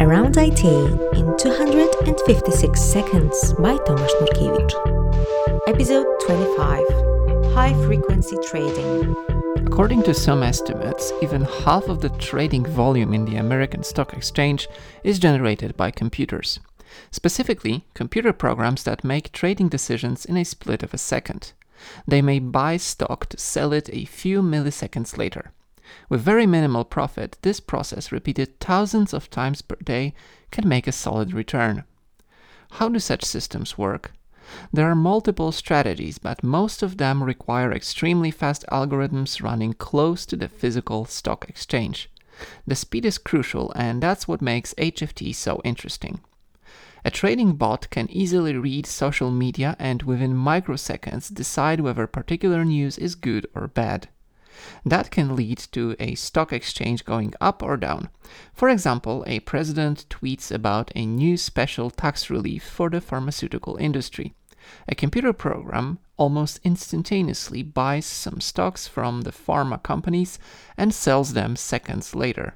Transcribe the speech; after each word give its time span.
Around 0.00 0.36
IT 0.36 0.64
in 0.64 1.36
256 1.38 2.80
seconds 2.80 3.52
by 3.54 3.76
Tomasz 3.78 4.10
Nurkiewicz. 4.20 4.74
Episode 5.66 6.06
25 6.26 7.54
High 7.54 7.72
Frequency 7.86 8.36
Trading. 8.46 9.14
According 9.66 10.02
to 10.02 10.12
some 10.12 10.42
estimates, 10.42 11.12
even 11.22 11.44
half 11.44 11.88
of 11.88 12.00
the 12.00 12.10
trading 12.10 12.66
volume 12.66 13.14
in 13.14 13.24
the 13.24 13.36
American 13.36 13.82
Stock 13.82 14.12
Exchange 14.12 14.68
is 15.02 15.18
generated 15.18 15.76
by 15.76 15.90
computers. 15.90 16.60
Specifically, 17.10 17.86
computer 17.94 18.32
programs 18.32 18.82
that 18.82 19.04
make 19.04 19.32
trading 19.32 19.68
decisions 19.68 20.24
in 20.24 20.36
a 20.36 20.44
split 20.44 20.82
of 20.82 20.92
a 20.92 20.98
second. 20.98 21.52
They 22.06 22.22
may 22.22 22.38
buy 22.38 22.76
stock 22.76 23.26
to 23.30 23.38
sell 23.38 23.72
it 23.72 23.88
a 23.92 24.04
few 24.04 24.42
milliseconds 24.42 25.16
later. 25.16 25.52
With 26.08 26.20
very 26.20 26.46
minimal 26.46 26.84
profit, 26.84 27.38
this 27.42 27.60
process 27.60 28.10
repeated 28.12 28.60
thousands 28.60 29.12
of 29.12 29.30
times 29.30 29.62
per 29.62 29.76
day 29.76 30.14
can 30.50 30.68
make 30.68 30.86
a 30.86 30.92
solid 30.92 31.32
return. 31.32 31.84
How 32.72 32.88
do 32.88 32.98
such 32.98 33.24
systems 33.24 33.78
work? 33.78 34.12
There 34.72 34.88
are 34.88 34.94
multiple 34.94 35.52
strategies, 35.52 36.18
but 36.18 36.44
most 36.44 36.82
of 36.82 36.98
them 36.98 37.22
require 37.22 37.72
extremely 37.72 38.30
fast 38.30 38.64
algorithms 38.70 39.42
running 39.42 39.72
close 39.72 40.24
to 40.26 40.36
the 40.36 40.48
physical 40.48 41.04
stock 41.04 41.48
exchange. 41.48 42.10
The 42.66 42.76
speed 42.76 43.04
is 43.04 43.18
crucial, 43.18 43.72
and 43.74 44.02
that's 44.02 44.28
what 44.28 44.42
makes 44.42 44.74
HFT 44.74 45.34
so 45.34 45.60
interesting. 45.64 46.20
A 47.04 47.10
trading 47.10 47.54
bot 47.54 47.88
can 47.90 48.10
easily 48.10 48.56
read 48.56 48.86
social 48.86 49.30
media 49.30 49.76
and 49.78 50.02
within 50.02 50.34
microseconds 50.34 51.32
decide 51.32 51.80
whether 51.80 52.06
particular 52.06 52.64
news 52.64 52.98
is 52.98 53.14
good 53.14 53.46
or 53.54 53.68
bad. 53.68 54.08
That 54.84 55.10
can 55.10 55.36
lead 55.36 55.58
to 55.72 55.96
a 55.98 56.14
stock 56.14 56.52
exchange 56.52 57.04
going 57.04 57.34
up 57.40 57.62
or 57.62 57.76
down. 57.76 58.08
For 58.52 58.68
example, 58.68 59.24
a 59.26 59.40
president 59.40 60.06
tweets 60.08 60.50
about 60.50 60.90
a 60.94 61.04
new 61.04 61.36
special 61.36 61.90
tax 61.90 62.30
relief 62.30 62.62
for 62.62 62.88
the 62.88 63.00
pharmaceutical 63.00 63.76
industry. 63.76 64.34
A 64.88 64.94
computer 64.94 65.32
program 65.32 65.98
almost 66.16 66.60
instantaneously 66.64 67.62
buys 67.62 68.06
some 68.06 68.40
stocks 68.40 68.88
from 68.88 69.22
the 69.22 69.30
pharma 69.30 69.82
companies 69.82 70.38
and 70.76 70.94
sells 70.94 71.34
them 71.34 71.54
seconds 71.56 72.14
later, 72.14 72.54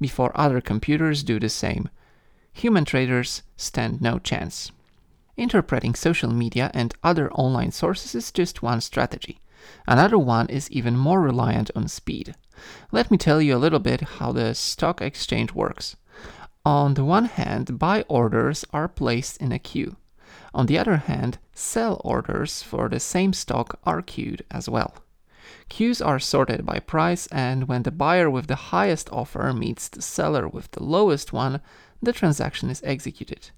before 0.00 0.32
other 0.34 0.60
computers 0.60 1.22
do 1.22 1.40
the 1.40 1.48
same. 1.48 1.88
Human 2.52 2.84
traders 2.84 3.42
stand 3.56 4.00
no 4.00 4.18
chance. 4.18 4.70
Interpreting 5.36 5.94
social 5.94 6.30
media 6.30 6.70
and 6.74 6.94
other 7.02 7.32
online 7.32 7.72
sources 7.72 8.14
is 8.14 8.30
just 8.30 8.62
one 8.62 8.80
strategy. 8.80 9.40
Another 9.86 10.18
one 10.18 10.46
is 10.48 10.70
even 10.70 10.96
more 10.96 11.20
reliant 11.20 11.70
on 11.74 11.88
speed. 11.88 12.34
Let 12.92 13.10
me 13.10 13.18
tell 13.18 13.40
you 13.40 13.56
a 13.56 13.58
little 13.58 13.78
bit 13.78 14.00
how 14.18 14.32
the 14.32 14.54
stock 14.54 15.00
exchange 15.00 15.52
works. 15.52 15.96
On 16.64 16.94
the 16.94 17.04
one 17.04 17.24
hand, 17.24 17.78
buy 17.78 18.02
orders 18.08 18.64
are 18.72 18.88
placed 18.88 19.38
in 19.38 19.52
a 19.52 19.58
queue. 19.58 19.96
On 20.52 20.66
the 20.66 20.78
other 20.78 20.96
hand, 20.96 21.38
sell 21.54 22.00
orders 22.04 22.62
for 22.62 22.88
the 22.88 23.00
same 23.00 23.32
stock 23.32 23.78
are 23.84 24.02
queued 24.02 24.44
as 24.50 24.68
well. 24.68 24.94
Queues 25.68 26.02
are 26.02 26.18
sorted 26.18 26.66
by 26.66 26.78
price, 26.80 27.26
and 27.28 27.68
when 27.68 27.82
the 27.82 27.90
buyer 27.90 28.28
with 28.28 28.46
the 28.46 28.70
highest 28.70 29.08
offer 29.10 29.52
meets 29.52 29.88
the 29.88 30.02
seller 30.02 30.48
with 30.48 30.70
the 30.72 30.82
lowest 30.82 31.32
one, 31.32 31.60
the 32.02 32.12
transaction 32.12 32.70
is 32.70 32.82
executed. 32.84 33.50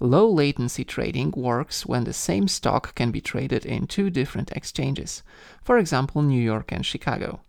Low 0.00 0.28
latency 0.28 0.84
trading 0.84 1.32
works 1.36 1.86
when 1.86 2.04
the 2.04 2.12
same 2.12 2.48
stock 2.48 2.94
can 2.94 3.10
be 3.10 3.20
traded 3.20 3.66
in 3.66 3.86
two 3.86 4.10
different 4.10 4.52
exchanges, 4.52 5.22
for 5.62 5.78
example, 5.78 6.22
New 6.22 6.40
York 6.40 6.72
and 6.72 6.84
Chicago. 6.84 7.40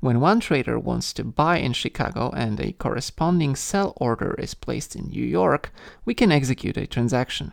When 0.00 0.20
one 0.20 0.40
trader 0.40 0.78
wants 0.78 1.12
to 1.14 1.24
buy 1.24 1.58
in 1.58 1.72
Chicago 1.72 2.30
and 2.30 2.60
a 2.60 2.72
corresponding 2.72 3.56
sell 3.56 3.92
order 3.96 4.34
is 4.38 4.54
placed 4.54 4.94
in 4.94 5.08
New 5.08 5.24
York, 5.24 5.72
we 6.04 6.14
can 6.14 6.30
execute 6.30 6.76
a 6.76 6.86
transaction. 6.86 7.52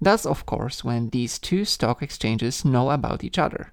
That's, 0.00 0.24
of 0.24 0.46
course, 0.46 0.84
when 0.84 1.10
these 1.10 1.38
two 1.38 1.64
stock 1.64 2.02
exchanges 2.02 2.64
know 2.64 2.90
about 2.90 3.24
each 3.24 3.38
other. 3.38 3.72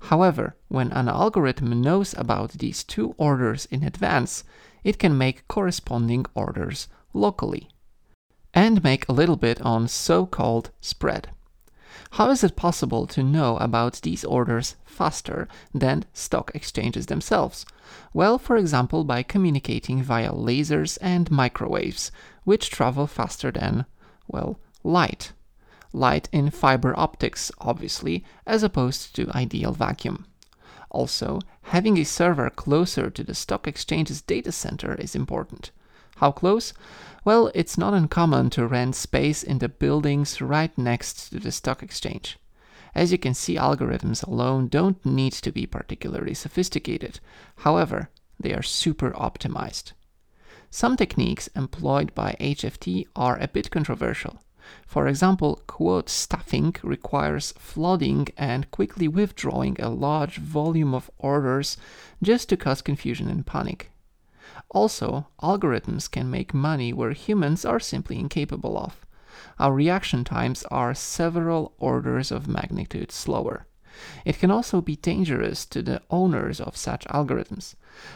However, 0.00 0.56
when 0.68 0.92
an 0.92 1.08
algorithm 1.08 1.80
knows 1.80 2.12
about 2.14 2.52
these 2.52 2.82
two 2.84 3.14
orders 3.18 3.66
in 3.66 3.82
advance, 3.82 4.44
it 4.82 4.98
can 4.98 5.16
make 5.16 5.46
corresponding 5.48 6.26
orders 6.34 6.88
locally 7.14 7.68
and 8.54 8.82
make 8.82 9.08
a 9.08 9.12
little 9.12 9.36
bit 9.36 9.60
on 9.62 9.88
so 9.88 10.26
called 10.26 10.70
spread. 10.80 11.30
How 12.12 12.30
is 12.30 12.44
it 12.44 12.56
possible 12.56 13.06
to 13.06 13.22
know 13.22 13.56
about 13.56 14.02
these 14.02 14.24
orders 14.24 14.76
faster 14.84 15.48
than 15.72 16.04
stock 16.12 16.50
exchanges 16.54 17.06
themselves? 17.06 17.64
Well, 18.12 18.38
for 18.38 18.56
example, 18.56 19.04
by 19.04 19.22
communicating 19.22 20.02
via 20.02 20.32
lasers 20.32 20.98
and 21.00 21.30
microwaves, 21.30 22.12
which 22.44 22.70
travel 22.70 23.06
faster 23.06 23.50
than, 23.50 23.86
well, 24.28 24.58
light. 24.84 25.32
Light 25.94 26.28
in 26.32 26.50
fiber 26.50 26.98
optics, 26.98 27.50
obviously, 27.58 28.24
as 28.46 28.62
opposed 28.62 29.14
to 29.16 29.30
ideal 29.34 29.72
vacuum. 29.72 30.26
Also, 30.90 31.40
having 31.62 31.96
a 31.96 32.04
server 32.04 32.50
closer 32.50 33.08
to 33.08 33.24
the 33.24 33.34
stock 33.34 33.66
exchange's 33.66 34.20
data 34.20 34.52
center 34.52 34.94
is 34.96 35.14
important. 35.14 35.70
How 36.16 36.32
close? 36.32 36.72
Well, 37.24 37.50
it's 37.54 37.78
not 37.78 37.94
uncommon 37.94 38.50
to 38.50 38.66
rent 38.66 38.96
space 38.96 39.42
in 39.42 39.58
the 39.58 39.68
buildings 39.68 40.40
right 40.40 40.76
next 40.76 41.30
to 41.30 41.38
the 41.38 41.52
stock 41.52 41.82
exchange. 41.82 42.38
As 42.94 43.12
you 43.12 43.18
can 43.18 43.34
see, 43.34 43.56
algorithms 43.56 44.26
alone 44.26 44.68
don't 44.68 45.04
need 45.06 45.32
to 45.34 45.52
be 45.52 45.66
particularly 45.66 46.34
sophisticated. 46.34 47.20
However, 47.58 48.10
they 48.40 48.52
are 48.52 48.62
super 48.62 49.12
optimized. 49.12 49.92
Some 50.70 50.96
techniques 50.96 51.48
employed 51.54 52.14
by 52.14 52.36
HFT 52.40 53.06
are 53.14 53.38
a 53.38 53.46
bit 53.46 53.70
controversial. 53.70 54.42
For 54.86 55.06
example, 55.06 55.62
quote 55.66 56.08
stuffing 56.08 56.74
requires 56.82 57.52
flooding 57.58 58.28
and 58.36 58.70
quickly 58.70 59.06
withdrawing 59.06 59.80
a 59.80 59.90
large 59.90 60.38
volume 60.38 60.94
of 60.94 61.10
orders 61.18 61.76
just 62.22 62.48
to 62.48 62.56
cause 62.56 62.82
confusion 62.82 63.28
and 63.28 63.46
panic. 63.46 63.91
Also, 64.72 65.26
algorithms 65.42 66.10
can 66.10 66.30
make 66.30 66.54
money 66.54 66.94
where 66.94 67.12
humans 67.12 67.64
are 67.64 67.78
simply 67.78 68.18
incapable 68.18 68.78
of. 68.78 69.06
Our 69.58 69.74
reaction 69.74 70.24
times 70.24 70.64
are 70.70 70.94
several 70.94 71.74
orders 71.78 72.32
of 72.32 72.48
magnitude 72.48 73.12
slower. 73.12 73.66
It 74.24 74.38
can 74.38 74.50
also 74.50 74.80
be 74.80 74.96
dangerous 74.96 75.66
to 75.66 75.82
the 75.82 76.00
owners 76.10 76.58
of 76.58 76.78
such 76.78 77.04
algorithms. 77.08 77.74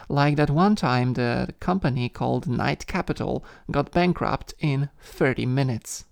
Like 0.08 0.36
that 0.36 0.48
one 0.48 0.76
time 0.76 1.12
the 1.12 1.54
company 1.60 2.08
called 2.08 2.48
Knight 2.48 2.86
Capital 2.86 3.44
got 3.70 3.92
bankrupt 3.92 4.54
in 4.58 4.88
30 5.02 5.44
minutes. 5.44 6.06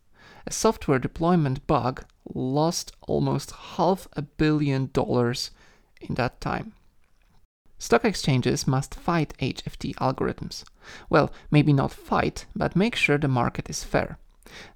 A 0.47 0.53
software 0.53 0.99
deployment 0.99 1.67
bug 1.67 2.05
lost 2.35 2.93
almost 3.01 3.53
half 3.77 4.07
a 4.13 4.21
billion 4.21 4.91
dollars 4.93 5.51
in 6.03 6.17
that 6.17 6.43
time. 6.43 6.75
Stock 7.79 8.05
exchanges 8.05 8.67
must 8.67 8.95
fight 8.95 9.35
HFT 9.41 9.95
algorithms. 9.97 10.65
Well, 11.11 11.33
maybe 11.51 11.73
not 11.73 11.93
fight, 11.93 12.47
but 12.55 12.77
make 12.77 12.95
sure 12.95 13.19
the 13.19 13.29
market 13.29 13.69
is 13.69 13.85
fair. 13.85 14.19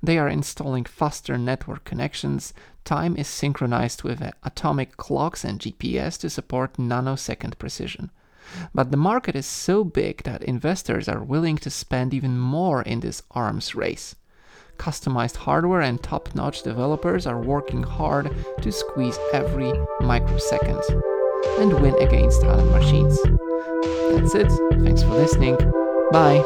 They 0.03 0.19
are 0.19 0.29
installing 0.29 0.85
faster 0.85 1.39
network 1.39 1.85
connections, 1.85 2.53
time 2.85 3.17
is 3.17 3.29
synchronized 3.29 4.03
with 4.03 4.23
atomic 4.43 4.97
clocks 4.97 5.45
and 5.45 5.61
GPS 5.61 6.19
to 6.21 6.31
support 6.31 6.79
nanosecond 6.79 7.59
precision. 7.59 8.11
But 8.75 8.91
the 8.91 8.97
market 8.97 9.37
is 9.37 9.47
so 9.47 9.85
big 9.85 10.23
that 10.25 10.43
investors 10.43 11.09
are 11.09 11.23
willing 11.23 11.59
to 11.59 11.71
spend 11.71 12.15
even 12.15 12.39
more 12.39 12.83
in 12.83 13.01
this 13.01 13.23
arms 13.33 13.75
race. 13.75 14.17
Customized 14.79 15.37
hardware 15.37 15.83
and 15.83 16.03
top 16.03 16.35
notch 16.35 16.63
developers 16.63 17.27
are 17.27 17.41
working 17.41 17.83
hard 17.83 18.35
to 18.63 18.73
squeeze 18.73 19.19
every 19.33 19.73
microsecond 20.01 20.83
and 21.59 21.73
win 21.81 21.95
against 22.01 22.43
other 22.45 22.65
machines. 22.65 23.21
That's 24.13 24.35
it. 24.35 24.51
Thanks 24.83 25.03
for 25.03 25.15
listening. 25.15 25.57
Bye. 26.13 26.43